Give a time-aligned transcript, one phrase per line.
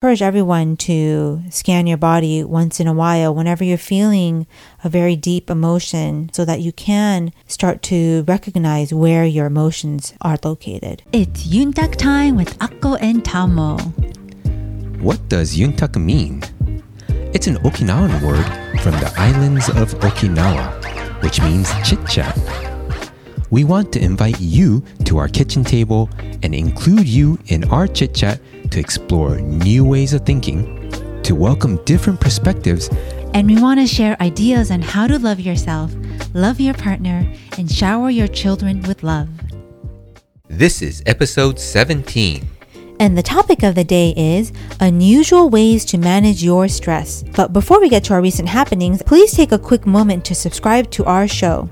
[0.00, 4.46] encourage everyone to scan your body once in a while whenever you're feeling
[4.84, 10.38] a very deep emotion so that you can start to recognize where your emotions are
[10.44, 11.02] located.
[11.12, 13.76] It's Yuntaku time with Akko and Tamo.
[15.02, 16.44] What does Yuntaku mean?
[17.34, 18.46] It's an Okinawan word
[18.80, 22.38] from the islands of Okinawa, which means chit chat.
[23.50, 26.08] We want to invite you to our kitchen table
[26.44, 28.40] and include you in our chit chat
[28.70, 30.90] to explore new ways of thinking,
[31.22, 32.88] to welcome different perspectives,
[33.34, 35.92] And we want to share ideas on how to love yourself,
[36.34, 39.28] love your partner, and shower your children with love.
[40.48, 42.48] This is episode 17.
[43.00, 47.22] And the topic of the day is unusual ways to manage your stress.
[47.36, 50.90] But before we get to our recent happenings, please take a quick moment to subscribe
[50.92, 51.70] to our show.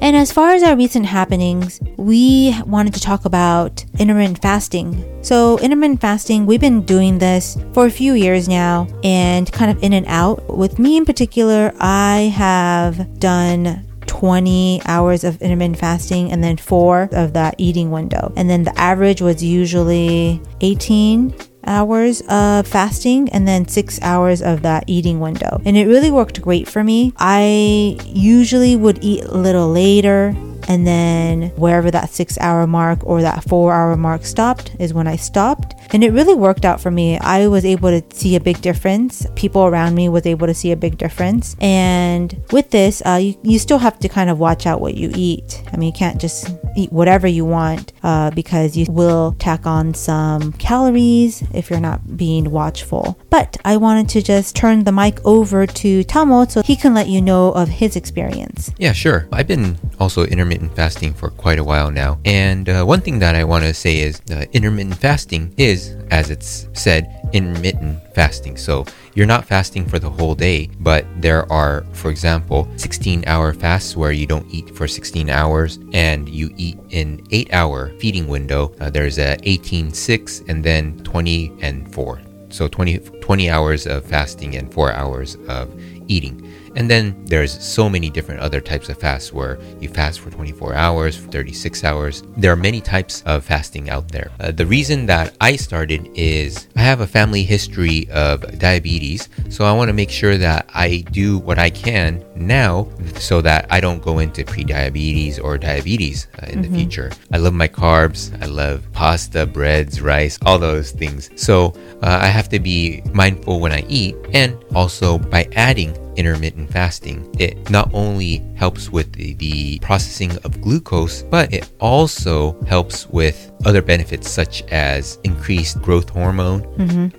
[0.00, 5.22] And as far as our recent happenings, we wanted to talk about intermittent fasting.
[5.22, 9.82] So, intermittent fasting, we've been doing this for a few years now and kind of
[9.82, 10.56] in and out.
[10.56, 17.08] With me in particular, I have done 20 hours of intermittent fasting and then four
[17.12, 18.32] of that eating window.
[18.36, 21.34] And then the average was usually 18
[21.66, 25.60] hours of fasting and then six hours of that eating window.
[25.64, 27.12] And it really worked great for me.
[27.18, 30.34] I usually would eat a little later.
[30.68, 35.06] And then wherever that six hour mark or that four hour mark stopped is when
[35.06, 35.74] I stopped.
[35.92, 37.18] And it really worked out for me.
[37.18, 39.26] I was able to see a big difference.
[39.36, 41.56] People around me was able to see a big difference.
[41.60, 45.10] And with this, uh, you, you still have to kind of watch out what you
[45.14, 45.62] eat.
[45.72, 49.94] I mean, you can't just eat whatever you want uh, because you will tack on
[49.94, 53.18] some calories if you're not being watchful.
[53.30, 57.08] But I wanted to just turn the mic over to Tamo so he can let
[57.08, 58.72] you know of his experience.
[58.78, 59.28] Yeah, sure.
[59.32, 62.18] I've been also intermittent fasting for quite a while now.
[62.24, 65.75] And uh, one thing that I want to say is uh, intermittent fasting is,
[66.10, 68.56] as it's said, intermittent fasting.
[68.56, 73.52] So you're not fasting for the whole day, but there are, for example, 16 hour
[73.52, 78.28] fasts where you don't eat for 16 hours and you eat in 8 hour feeding
[78.28, 78.72] window.
[78.80, 82.20] Uh, there's a 18 6 and then 20 and 4.
[82.48, 85.70] So 20, 20 hours of fasting and 4 hours of
[86.08, 86.52] eating.
[86.76, 90.74] And then there's so many different other types of fasts where you fast for 24
[90.74, 92.22] hours, 36 hours.
[92.36, 94.30] There are many types of fasting out there.
[94.38, 99.64] Uh, the reason that I started is I have a family history of diabetes, so
[99.64, 103.80] I want to make sure that I do what I can now so that I
[103.80, 107.10] don't go into pre-diabetes or diabetes uh, in the future.
[107.32, 108.36] I love my carbs.
[108.42, 111.30] I love pasta, breads, rice, all those things.
[111.36, 111.72] So
[112.02, 117.28] uh, I have to be mindful when I eat, and also by adding intermittent fasting,
[117.38, 123.50] it not only helps with the, the, processing of glucose, but it also helps with
[123.64, 126.62] other benefits such as increased growth hormone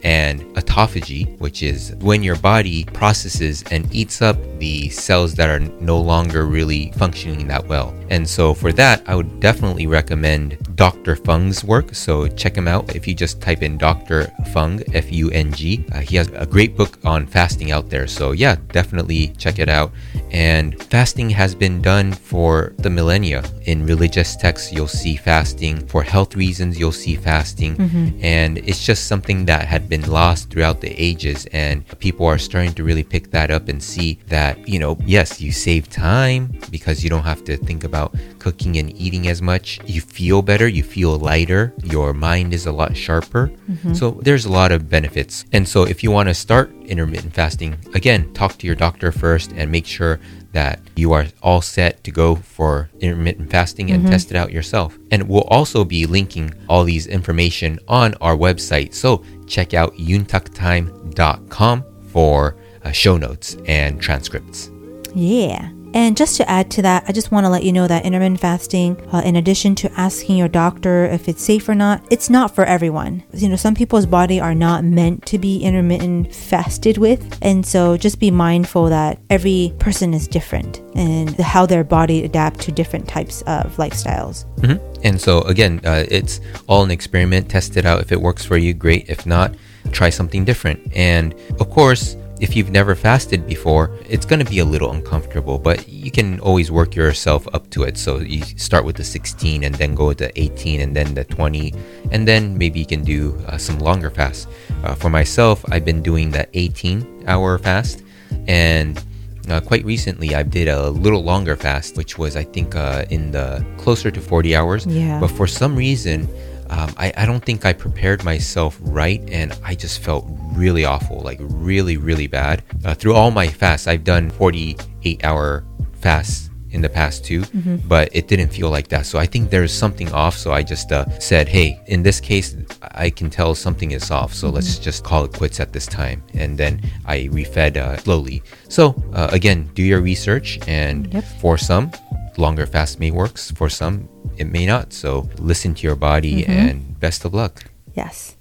[0.04, 5.60] and autophagy, which is when your body processes and eats up the cells that are
[5.60, 7.94] no longer really functioning that well.
[8.10, 11.16] And so for that, I would definitely recommend Dr.
[11.16, 11.94] Fung's work.
[11.94, 14.32] So check him out if you just type in Dr.
[14.54, 15.86] Fung, F U N G.
[15.92, 18.08] Uh, he has a great book on fasting out there.
[18.08, 19.92] So yeah, definitely check it out.
[20.32, 23.44] And fasting has been done for the millennia.
[23.66, 25.86] In religious texts, you'll see fasting.
[25.88, 27.76] For health reasons, you'll see fasting.
[27.76, 28.24] Mm-hmm.
[28.24, 31.46] And it's just something that had been lost throughout the ages.
[31.54, 35.42] And people are starting to really pick that up and see that, you know, yes,
[35.42, 38.16] you save time because you don't have to think about
[38.48, 39.78] cooking and eating as much.
[39.86, 43.52] You feel better, you feel lighter, your mind is a lot sharper.
[43.94, 45.44] So there's a lot of benefits.
[45.52, 49.52] And so if you want to start intermittent fasting, again, talk to your doctor first
[49.52, 50.22] and make sure
[50.54, 54.98] that you are all set to go for intermittent fasting and test it out yourself.
[55.12, 58.94] And we'll also be linking all these information on our website.
[58.94, 61.84] So check out yuntakutime.com
[62.14, 64.72] for uh, show notes and transcripts.
[65.14, 65.70] Yeah.
[65.94, 68.40] And just to add to that, I just want to let you know that intermittent
[68.40, 72.54] fasting, uh, in addition to asking your doctor if it's safe or not, it's not
[72.54, 73.24] for everyone.
[73.34, 77.38] You know, some people's body are not meant to be intermittent fasted with.
[77.42, 82.60] And so just be mindful that every person is different and how their body adapt
[82.62, 84.46] to different types of lifestyles.
[84.60, 84.80] Mhm.
[85.04, 87.50] And so again, uh, it's all an experiment.
[87.50, 88.02] Test it out.
[88.02, 89.06] If it works for you, great.
[89.08, 89.56] If not,
[89.92, 90.80] try something different.
[90.96, 95.58] And of course, if you've never fasted before, it's going to be a little uncomfortable,
[95.58, 97.98] but you can always work yourself up to it.
[97.98, 101.74] So you start with the 16 and then go to 18 and then the 20,
[102.12, 104.48] and then maybe you can do uh, some longer fasts.
[104.84, 108.04] Uh, for myself, I've been doing the 18 hour fast,
[108.48, 109.02] and
[109.50, 113.32] uh, quite recently I did a little longer fast, which was I think uh, in
[113.32, 114.86] the closer to 40 hours.
[114.86, 115.20] Yeah.
[115.20, 116.28] But for some reason,
[116.70, 121.20] um, I, I don't think I prepared myself right, and I just felt really awful,
[121.22, 122.64] like really, really bad.
[122.86, 125.64] Uh, through all my fasts, I've done 48 hour
[126.02, 127.44] fasts in the past too,
[127.88, 129.06] but it didn't feel like that.
[129.06, 130.36] So I think there's something off.
[130.36, 134.34] So I just uh, said, hey, in this case, I can tell something is off.
[134.34, 136.22] So let's just call it quits at this time.
[136.34, 138.44] And then I refed uh, slowly.
[138.68, 141.24] So uh, again, do your research, and Yep.
[141.40, 141.90] for some,
[142.38, 143.50] longer fast may works.
[143.52, 144.94] For some, it may not.
[144.94, 146.52] So listen to your body, mm-hmm.
[146.52, 147.66] and best of luck.
[147.94, 148.36] Yes.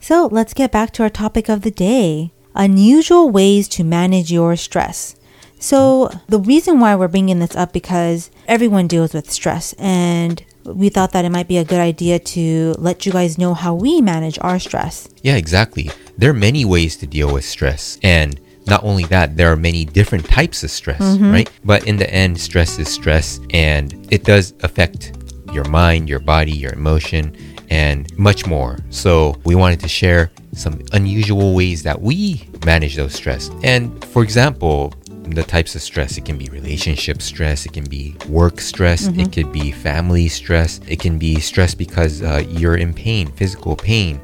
[0.00, 4.56] So let's get back to our topic of the day unusual ways to manage your
[4.56, 5.16] stress.
[5.58, 10.90] So, the reason why we're bringing this up because everyone deals with stress, and we
[10.90, 14.02] thought that it might be a good idea to let you guys know how we
[14.02, 15.08] manage our stress.
[15.22, 15.90] Yeah, exactly.
[16.18, 17.98] There are many ways to deal with stress.
[18.02, 21.32] And not only that, there are many different types of stress, mm-hmm.
[21.32, 21.50] right?
[21.64, 25.23] But in the end, stress is stress and it does affect
[25.54, 27.34] your mind, your body, your emotion,
[27.70, 28.78] and much more.
[28.90, 33.50] So, we wanted to share some unusual ways that we manage those stress.
[33.62, 34.92] And for example,
[35.30, 36.18] the types of stress.
[36.18, 40.80] It can be relationship stress it can be work stress it could be family stress
[40.86, 44.20] it can be stress because uh, you're in pain physical pain.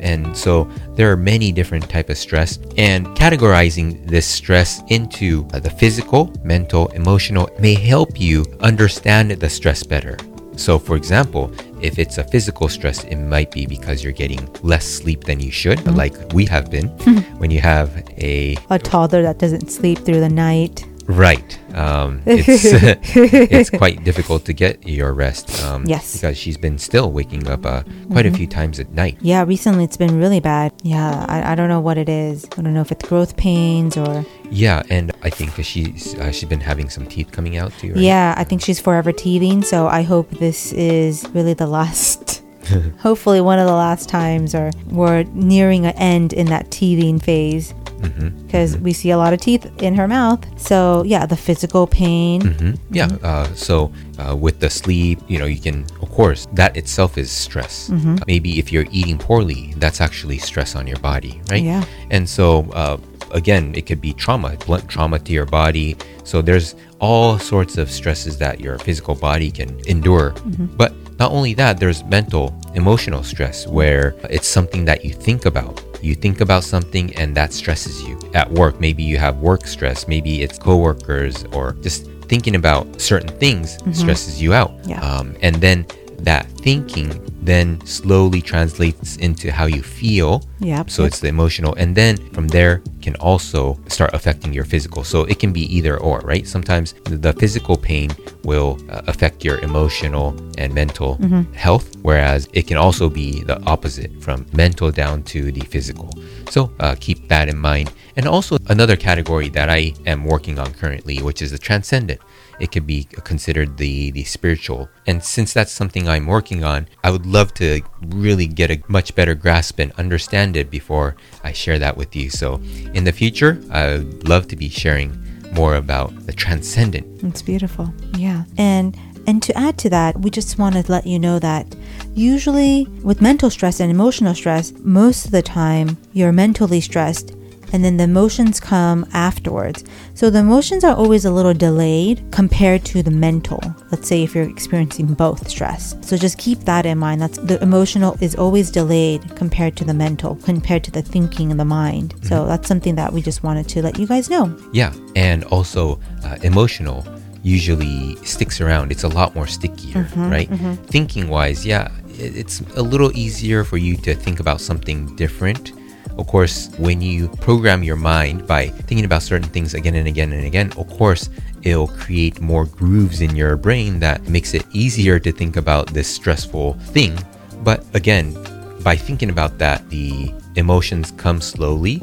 [0.00, 0.64] And so
[0.94, 2.58] there are many different type of stress.
[2.76, 9.50] And categorizing this stress into uh, the physical mental emotional may help you understand the
[9.50, 10.16] stress better
[10.58, 14.84] so, for example, if it's a physical stress, it might be because you're getting less
[14.84, 15.96] sleep than you should, mm-hmm.
[15.96, 16.88] like we have been.
[17.38, 20.84] when you have a A toddler that doesn't sleep through the night.
[21.08, 22.48] Right, um, it's
[23.16, 25.64] it's quite difficult to get your rest.
[25.64, 26.12] Um, Yes.
[26.14, 27.82] because she's been still waking up uh,
[28.12, 29.16] quite a few times at night.
[29.20, 30.72] Yeah, recently it's been really bad.
[30.82, 32.44] Yeah, I, I don't know what it is.
[32.56, 34.24] I don't know if it's growth pains or.
[34.50, 37.88] Yeah, and I think she's uh, she's been having some teeth coming out too.
[37.88, 37.98] Right?
[37.98, 42.42] Yeah, I think she's forever teething, so I hope this is really the last.
[42.98, 47.72] hopefully, one of the last times, or we're nearing an end in that teething phase.
[48.00, 48.46] Mm-hmm.
[48.46, 50.40] Because we see a lot of teeth in her mouth.
[50.58, 52.40] So, yeah, the physical pain.
[52.40, 53.08] hmm Yeah.
[53.22, 57.30] Uh, so uh, with the sleep, you know, you can, of course, that itself is
[57.30, 57.90] stress.
[57.90, 58.14] Mm-hmm.
[58.14, 61.62] Uh, maybe if you're eating poorly, that's actually stress on your body, right?
[61.62, 61.84] Yeah.
[62.10, 62.98] And so, uh,
[63.32, 65.96] again, it could be trauma, blunt trauma to your body.
[66.24, 70.34] So there's all sorts of stresses that your physical body can endure.
[70.76, 75.82] But not only that, there's mental, emotional stress where it's something that you think about.
[76.02, 78.18] You think about something and that stresses you.
[78.34, 83.36] At work, maybe you have work stress, maybe it's coworkers or just thinking about certain
[83.38, 84.72] things stresses you out.
[84.84, 85.00] Yeah.
[85.00, 85.86] Um, and then
[86.18, 90.42] that thinking then slowly translates into how you feel.
[90.60, 90.90] Yep.
[90.90, 95.04] So it's the emotional, and then from there can also start affecting your physical.
[95.04, 96.46] So it can be either or, right?
[96.46, 98.10] Sometimes the physical pain
[98.44, 101.14] will uh, affect your emotional and mental
[101.54, 106.12] health, whereas it can also be the opposite from mental down to the physical.
[106.50, 107.92] So uh, keep that in mind.
[108.16, 112.20] And also another category that I am working on currently, which is the transcendent
[112.60, 117.10] it could be considered the the spiritual and since that's something i'm working on i
[117.10, 121.78] would love to really get a much better grasp and understand it before i share
[121.78, 122.60] that with you so
[122.94, 125.10] in the future i would love to be sharing
[125.52, 127.92] more about the transcendent It's beautiful.
[128.16, 128.44] Yeah.
[128.56, 128.96] And
[129.26, 131.66] and to add to that, we just want to let you know that
[132.14, 137.34] usually with mental stress and emotional stress, most of the time you're mentally stressed
[137.72, 139.84] and then the emotions come afterwards.
[140.14, 143.60] So the emotions are always a little delayed compared to the mental.
[143.90, 145.96] Let's say if you're experiencing both stress.
[146.02, 147.20] So just keep that in mind.
[147.20, 151.56] That's the emotional is always delayed compared to the mental, compared to the thinking in
[151.56, 152.14] the mind.
[152.22, 152.48] So mm-hmm.
[152.48, 154.56] that's something that we just wanted to let you guys know.
[154.72, 157.06] yeah and also uh, emotional
[157.42, 160.74] usually sticks around it's a lot more stickier mm-hmm, right mm-hmm.
[160.84, 165.72] thinking wise yeah it's a little easier for you to think about something different
[166.18, 170.32] of course when you program your mind by thinking about certain things again and again
[170.32, 171.30] and again of course
[171.62, 176.06] it'll create more grooves in your brain that makes it easier to think about this
[176.08, 177.16] stressful thing.
[177.62, 178.36] But again
[178.82, 182.00] by thinking about that the emotions come slowly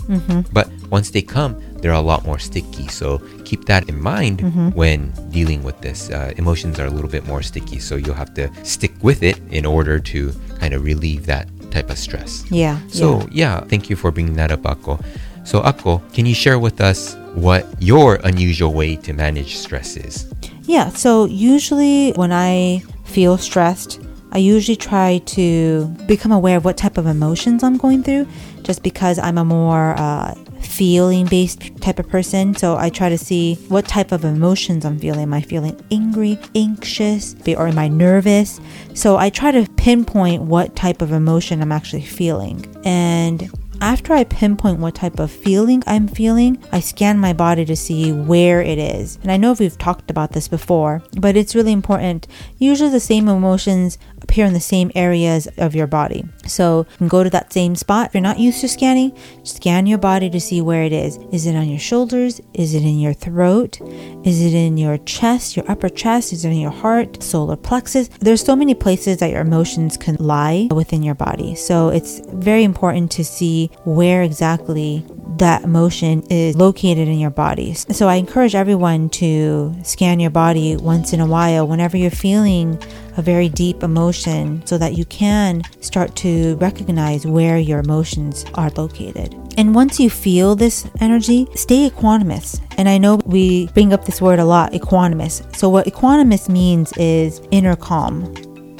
[0.51, 2.87] but once they come they're a lot more sticky.
[2.87, 4.41] So keep that in mind
[4.75, 6.09] when dealing with this.
[6.09, 9.39] Uh, emotions are a little bit more sticky so you'll have to stick with it
[9.51, 12.79] in order to kind of relieve that type of stress Yeah.
[12.87, 13.27] so yeah.
[13.41, 14.95] yeah, thank you for bringing that up, Akko.
[15.43, 20.25] So Akko, can you share with us what your unusual way to manage stress is?
[20.63, 23.99] Yeah, so usually when I feel stressed,
[24.31, 28.25] I usually try to become aware of what type of emotions I'm going through
[28.63, 30.33] just because I'm a more uh,
[30.65, 32.55] feeling based type of person.
[32.55, 35.21] So I try to see what type of emotions I'm feeling.
[35.21, 38.59] Am I feeling angry, anxious, or am I nervous?
[38.93, 42.65] So I try to pinpoint what type of emotion I'm actually feeling.
[42.85, 43.49] And
[43.81, 48.11] after I pinpoint what type of feeling I'm feeling, I scan my body to see
[48.11, 49.19] where it is.
[49.21, 52.25] And I know we've talked about this before, but it's really important.
[52.57, 56.25] Usually the same emotions appear in the same areas of your body.
[56.47, 58.07] So you can go to that same spot.
[58.07, 61.17] If you're not used to scanning, scan your body to see where it is.
[61.31, 62.41] Is it on your shoulders?
[62.53, 63.79] Is it in your throat?
[64.25, 66.33] Is it in your chest, your upper chest?
[66.33, 68.07] Is it in your heart, solar plexus?
[68.19, 71.55] There's so many places that your emotions can lie within your body.
[71.55, 75.05] So it's very important to see where exactly
[75.37, 77.73] that emotion is located in your body.
[77.73, 82.81] So I encourage everyone to scan your body once in a while whenever you're feeling
[83.17, 88.69] a very deep emotion so that you can start to recognize where your emotions are
[88.71, 89.33] located.
[89.57, 92.61] And once you feel this energy, stay equanimous.
[92.77, 95.55] And I know we bring up this word a lot, equanimous.
[95.55, 98.33] So what equanimous means is inner calm,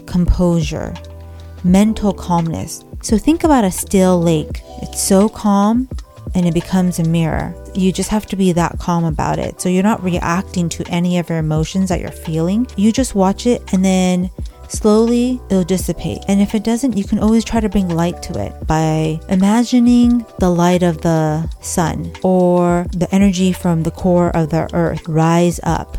[0.06, 0.94] composure,
[1.64, 2.84] mental calmness.
[3.02, 4.62] So think about a still lake.
[4.82, 5.88] It's so calm
[6.34, 7.56] and it becomes a mirror.
[7.76, 9.62] You just have to be that calm about it.
[9.62, 12.68] So you're not reacting to any of your emotions that you're feeling.
[12.76, 14.30] You just watch it and then
[14.68, 16.20] slowly it'll dissipate.
[16.28, 20.26] And if it doesn't, you can always try to bring light to it by imagining
[20.40, 25.60] the light of the sun or the energy from the core of the earth rise
[25.64, 25.98] up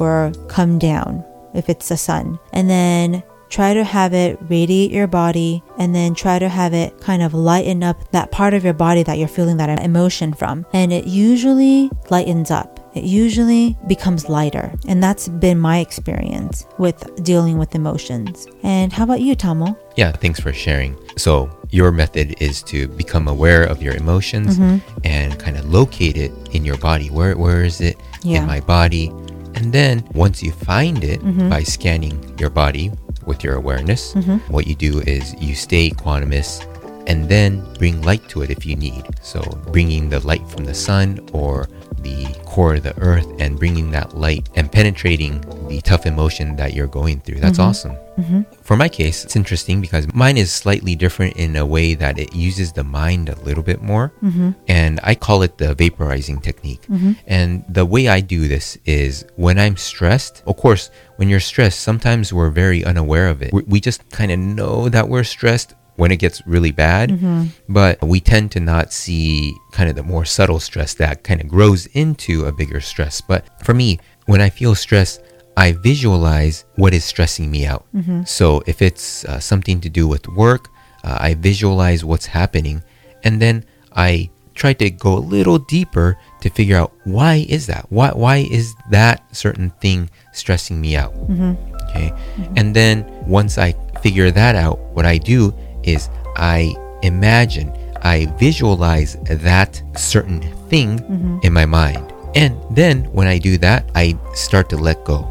[0.00, 2.38] or come down if it's the sun.
[2.52, 7.00] And then Try to have it radiate your body and then try to have it
[7.00, 10.66] kind of lighten up that part of your body that you're feeling that emotion from.
[10.72, 12.78] And it usually lightens up.
[12.94, 14.72] It usually becomes lighter.
[14.88, 18.46] And that's been my experience with dealing with emotions.
[18.62, 19.78] And how about you, Tamo?
[19.96, 20.98] Yeah, thanks for sharing.
[21.16, 24.78] So, your method is to become aware of your emotions mm-hmm.
[25.04, 27.08] and kind of locate it in your body.
[27.08, 28.40] Where where is it yeah.
[28.40, 29.08] in my body?
[29.54, 31.48] And then once you find it mm-hmm.
[31.48, 32.92] by scanning your body
[33.28, 34.14] with your awareness.
[34.14, 34.52] Mm-hmm.
[34.52, 36.64] What you do is you stay equanimous
[37.08, 39.04] and then bring light to it if you need.
[39.22, 39.40] So,
[39.72, 41.68] bringing the light from the sun or
[42.02, 46.74] the core of the earth and bringing that light and penetrating the tough emotion that
[46.74, 47.40] you're going through.
[47.40, 47.68] That's mm-hmm.
[47.68, 47.96] awesome.
[48.18, 48.42] Mm-hmm.
[48.62, 52.34] For my case, it's interesting because mine is slightly different in a way that it
[52.34, 54.12] uses the mind a little bit more.
[54.22, 54.50] Mm-hmm.
[54.66, 56.82] And I call it the vaporizing technique.
[56.82, 57.12] Mm-hmm.
[57.26, 61.80] And the way I do this is when I'm stressed, of course, when you're stressed,
[61.80, 63.52] sometimes we're very unaware of it.
[63.52, 67.46] We just kind of know that we're stressed when it gets really bad, mm-hmm.
[67.68, 71.48] but we tend to not see kind of the more subtle stress that kind of
[71.48, 73.20] grows into a bigger stress.
[73.20, 75.18] But for me, when I feel stress,
[75.56, 77.84] I visualize what is stressing me out.
[77.92, 78.22] Mm-hmm.
[78.26, 80.68] So if it's uh, something to do with work,
[81.02, 82.84] uh, I visualize what's happening
[83.24, 87.86] and then I try to go a little deeper to figure out why is that?
[87.90, 91.14] Why why is that certain thing stressing me out?
[91.26, 91.58] Mm-hmm.
[91.90, 92.10] Okay.
[92.10, 92.54] Mm-hmm.
[92.56, 95.52] And then once I figure that out, what I do
[95.88, 101.38] is I imagine, I visualize that certain thing mm-hmm.
[101.42, 102.12] in my mind.
[102.34, 105.26] And then when I do that, I start to let go.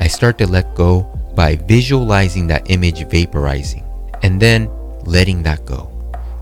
[0.00, 1.02] I start to let go
[1.34, 3.84] by visualizing that image vaporizing
[4.22, 4.70] and then
[5.04, 5.90] letting that go.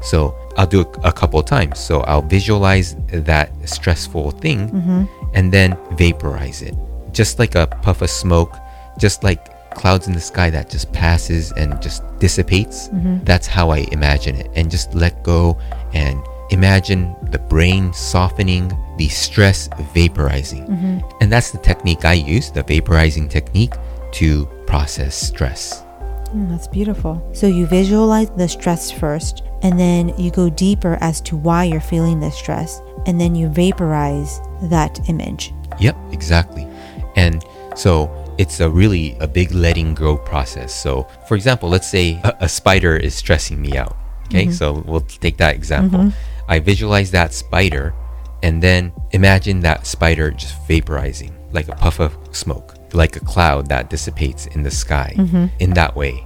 [0.02, 1.80] So I'll do it a couple of times.
[1.80, 5.04] So I'll visualize that stressful thing mm-hmm.
[5.34, 6.74] and then vaporize it.
[7.12, 8.54] Just like a puff of smoke,
[8.98, 12.88] just like clouds in the sky that just passes and just dissipates.
[12.88, 13.24] Mm-hmm.
[13.24, 14.50] That's how I imagine it.
[14.54, 15.58] And just let go
[15.92, 20.68] and imagine the brain softening, the stress vaporizing.
[20.68, 21.18] Mm-hmm.
[21.20, 23.74] And that's the technique I use, the vaporizing technique,
[24.12, 25.82] to process stress.
[26.28, 27.22] Mm, that's beautiful.
[27.32, 31.80] So you visualize the stress first, and then you go deeper as to why you're
[31.80, 35.52] feeling the stress, and then you vaporize that image.
[35.80, 36.68] Yep, exactly.
[37.16, 37.44] And
[37.76, 40.74] so it's a really a big letting go process.
[40.74, 43.96] So, for example, let's say a, a spider is stressing me out.
[44.26, 44.52] Okay, mm-hmm.
[44.52, 45.98] so we'll take that example.
[46.00, 46.50] Mm-hmm.
[46.50, 47.94] I visualize that spider
[48.42, 53.68] and then imagine that spider just vaporizing like a puff of smoke, like a cloud
[53.68, 55.46] that dissipates in the sky mm-hmm.
[55.60, 56.22] in that way.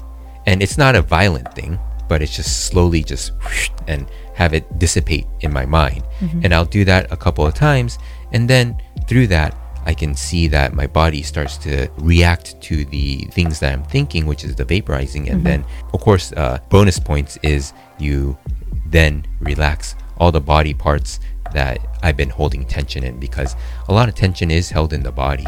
[0.47, 3.33] And it's not a violent thing, but it's just slowly just
[3.87, 6.03] and have it dissipate in my mind.
[6.21, 6.41] Mm-hmm.
[6.45, 7.99] And I'll do that a couple of times.
[8.33, 9.55] And then through that,
[9.89, 14.27] I can see that my body starts to react to the things that I'm thinking,
[14.27, 15.31] which is the vaporizing.
[15.31, 15.45] And mm-hmm.
[15.45, 15.65] then,
[15.95, 18.37] of course, uh, bonus points is you
[18.85, 21.21] then relax all the body parts
[21.55, 23.57] that I've been holding tension in because
[23.89, 25.47] a lot of tension is held in the body.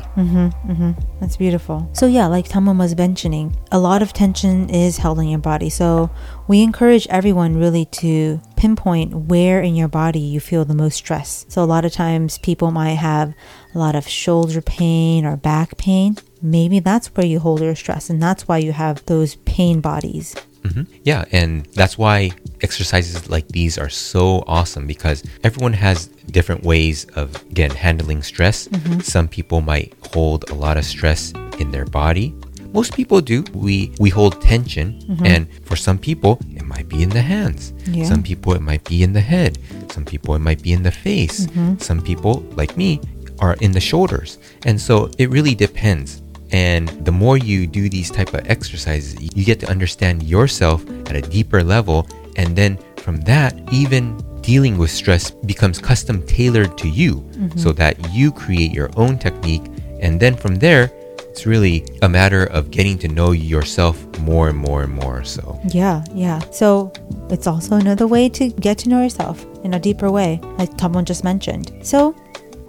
[1.20, 1.90] That's beautiful.
[1.92, 5.68] So yeah, like Tamon was mentioning, a lot of tension is held in your body.
[5.68, 6.10] So
[6.50, 11.46] we encourage everyone really to pinpoint where in your body you feel the most stress.
[11.48, 13.34] So a lot of times people might have
[13.72, 16.16] a lot of shoulder pain or back pain.
[16.42, 20.34] Maybe that's where you hold your stress and that's why you have those pain bodies.
[20.66, 26.64] hmm Yeah, and that's why exercises like these are so awesome because everyone has different
[26.64, 28.68] ways of again handling stress.
[29.02, 32.34] Some people might hold a lot of stress in their body.
[32.72, 33.44] Most people do.
[33.52, 35.26] We we hold tension, mm-hmm.
[35.26, 37.72] and for some people it might be in the hands.
[37.86, 38.04] Yeah.
[38.04, 39.58] Some people it might be in the head.
[39.90, 41.46] Some people it might be in the face.
[41.46, 41.78] Mm-hmm.
[41.78, 43.00] Some people like me
[43.40, 44.38] are in the shoulders.
[44.64, 46.22] And so it really depends.
[46.52, 51.16] And the more you do these type of exercises, you get to understand yourself at
[51.16, 52.08] a deeper level.
[52.36, 57.58] And then from that, even dealing with stress becomes custom tailored to you mm-hmm.
[57.58, 59.62] so that you create your own technique.
[60.00, 60.90] And then from there,
[61.30, 65.24] it's really a matter of getting to know yourself more and more and more.
[65.24, 66.40] So, Yeah, yeah.
[66.50, 66.92] So
[67.30, 71.04] it's also another way to get to know yourself in a deeper way, like Tamon
[71.04, 71.72] just mentioned.
[71.82, 72.12] So,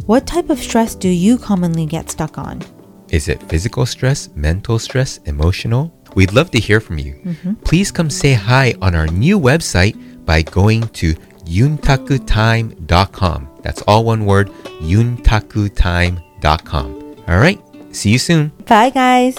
[0.06, 2.62] what type of stress do you commonly get stuck on?
[3.10, 5.94] Is it physical stress, mental stress, emotional?
[6.16, 7.16] We'd love to hear from you.
[7.16, 7.54] Mm-hmm.
[7.66, 11.14] Please come say hi on our new website by going to
[11.46, 13.48] yuntakutime.com.
[13.62, 14.50] That's all one word,
[14.82, 17.16] yuntakutime.com.
[17.28, 17.62] All right,
[17.92, 18.52] see you soon.
[18.66, 19.36] Bye, guys.